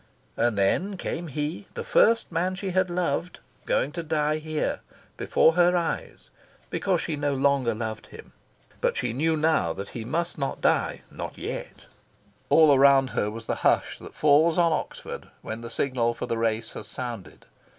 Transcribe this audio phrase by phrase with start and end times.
[0.35, 4.79] And then came he, the first man she had loved, going to die here,
[5.15, 6.31] before her eyes,
[6.71, 8.33] because she no longer loved him.
[8.79, 11.85] But she knew now that he must not die not yet!
[12.49, 16.39] All around her was the hush that falls on Oxford when the signal for the
[16.39, 17.45] race has sounded.